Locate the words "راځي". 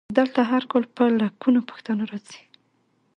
2.11-2.41